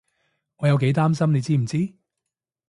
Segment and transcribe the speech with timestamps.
[0.55, 1.93] 我有幾擔心你知唔知？